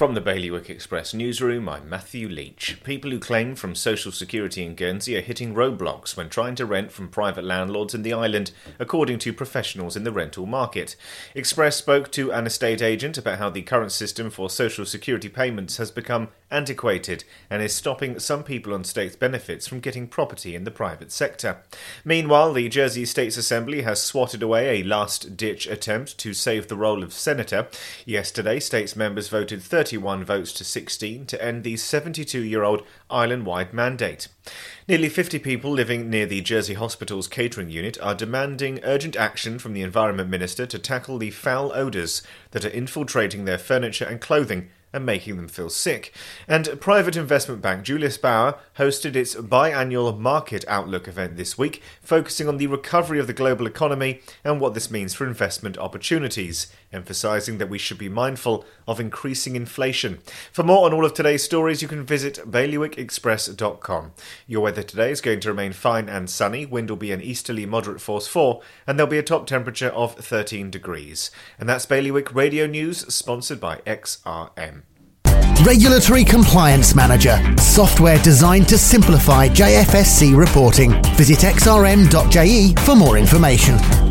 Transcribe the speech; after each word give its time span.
From 0.00 0.14
the 0.14 0.22
Bailiwick 0.22 0.70
Express 0.70 1.12
newsroom, 1.12 1.68
I'm 1.68 1.86
Matthew 1.86 2.26
Leach. 2.26 2.80
People 2.84 3.10
who 3.10 3.18
claim 3.18 3.54
from 3.54 3.74
Social 3.74 4.10
Security 4.10 4.64
in 4.64 4.74
Guernsey 4.74 5.14
are 5.14 5.20
hitting 5.20 5.52
roadblocks 5.52 6.16
when 6.16 6.30
trying 6.30 6.54
to 6.54 6.64
rent 6.64 6.90
from 6.90 7.10
private 7.10 7.44
landlords 7.44 7.92
in 7.92 8.00
the 8.00 8.14
island, 8.14 8.50
according 8.78 9.18
to 9.18 9.34
professionals 9.34 9.98
in 9.98 10.04
the 10.04 10.10
rental 10.10 10.46
market. 10.46 10.96
Express 11.34 11.76
spoke 11.76 12.10
to 12.12 12.32
an 12.32 12.46
estate 12.46 12.80
agent 12.80 13.18
about 13.18 13.38
how 13.38 13.50
the 13.50 13.60
current 13.60 13.92
system 13.92 14.30
for 14.30 14.48
Social 14.48 14.86
Security 14.86 15.28
payments 15.28 15.76
has 15.76 15.90
become 15.90 16.28
antiquated 16.50 17.24
and 17.48 17.62
is 17.62 17.74
stopping 17.74 18.18
some 18.18 18.42
people 18.42 18.74
on 18.74 18.84
state 18.84 19.18
benefits 19.18 19.66
from 19.66 19.80
getting 19.80 20.06
property 20.06 20.54
in 20.54 20.64
the 20.64 20.70
private 20.70 21.12
sector. 21.12 21.58
Meanwhile, 22.04 22.52
the 22.52 22.68
Jersey 22.68 23.04
States 23.04 23.36
Assembly 23.36 23.82
has 23.82 24.02
swatted 24.02 24.42
away 24.42 24.80
a 24.80 24.84
last 24.84 25.36
ditch 25.36 25.66
attempt 25.66 26.18
to 26.18 26.34
save 26.34 26.68
the 26.68 26.76
role 26.76 27.02
of 27.02 27.12
senator. 27.12 27.68
Yesterday, 28.04 28.60
states 28.60 28.96
members 28.96 29.28
voted 29.28 29.62
31 29.62 30.24
votes 30.24 30.52
to 30.54 30.64
16 30.64 31.26
to 31.26 31.44
end 31.44 31.64
the 31.64 31.76
72 31.76 32.40
year 32.40 32.62
old 32.62 32.82
island 33.08 33.46
wide 33.46 33.72
mandate. 33.72 34.28
Nearly 34.88 35.08
50 35.08 35.38
people 35.38 35.70
living 35.70 36.10
near 36.10 36.26
the 36.26 36.40
Jersey 36.40 36.74
Hospital's 36.74 37.28
catering 37.28 37.70
unit 37.70 37.96
are 38.02 38.14
demanding 38.14 38.80
urgent 38.82 39.16
action 39.16 39.58
from 39.58 39.72
the 39.72 39.82
Environment 39.82 40.28
Minister 40.28 40.66
to 40.66 40.78
tackle 40.78 41.18
the 41.18 41.30
foul 41.30 41.72
odours 41.72 42.22
that 42.50 42.64
are 42.64 42.70
infiltrating 42.70 43.44
their 43.44 43.58
furniture 43.58 44.04
and 44.04 44.20
clothing 44.20 44.68
and 44.92 45.06
making 45.06 45.36
them 45.36 45.48
feel 45.48 45.70
sick. 45.70 46.12
And 46.48 46.80
private 46.80 47.16
investment 47.16 47.62
bank 47.62 47.84
Julius 47.84 48.18
Baer 48.18 48.56
hosted 48.78 49.14
its 49.14 49.34
biannual 49.34 50.18
Market 50.18 50.64
Outlook 50.66 51.06
event 51.06 51.36
this 51.36 51.56
week, 51.56 51.82
focusing 52.02 52.48
on 52.48 52.56
the 52.56 52.66
recovery 52.66 53.18
of 53.18 53.26
the 53.26 53.32
global 53.32 53.66
economy 53.66 54.20
and 54.44 54.60
what 54.60 54.74
this 54.74 54.90
means 54.90 55.14
for 55.14 55.26
investment 55.26 55.78
opportunities, 55.78 56.72
emphasizing 56.92 57.58
that 57.58 57.68
we 57.68 57.78
should 57.78 57.98
be 57.98 58.08
mindful 58.08 58.64
of 58.88 58.98
increasing 59.00 59.56
inflation. 59.56 60.18
For 60.52 60.62
more 60.62 60.86
on 60.86 60.92
all 60.92 61.04
of 61.04 61.14
today's 61.14 61.44
stories, 61.44 61.82
you 61.82 61.88
can 61.88 62.04
visit 62.04 62.50
bailiwickexpress.com. 62.50 64.12
Your 64.46 64.62
weather 64.62 64.82
today 64.82 65.10
is 65.10 65.20
going 65.20 65.40
to 65.40 65.48
remain 65.50 65.72
fine 65.72 66.08
and 66.08 66.28
sunny. 66.28 66.66
Wind 66.66 66.90
will 66.90 66.96
be 66.96 67.12
an 67.12 67.22
easterly 67.22 67.66
moderate 67.66 68.00
force 68.00 68.26
4, 68.26 68.60
and 68.86 68.98
there'll 68.98 69.10
be 69.10 69.18
a 69.18 69.22
top 69.22 69.46
temperature 69.46 69.90
of 69.90 70.14
13 70.14 70.70
degrees. 70.70 71.30
And 71.58 71.68
that's 71.68 71.86
Bailiwick 71.86 72.34
Radio 72.34 72.66
News, 72.66 73.12
sponsored 73.12 73.60
by 73.60 73.78
XRM. 73.86 74.79
Regulatory 75.64 76.24
Compliance 76.24 76.94
Manager, 76.94 77.38
software 77.58 78.18
designed 78.20 78.66
to 78.68 78.78
simplify 78.78 79.46
JFSC 79.46 80.34
reporting. 80.34 80.92
Visit 81.16 81.40
xrm.je 81.40 82.74
for 82.82 82.96
more 82.96 83.18
information. 83.18 84.09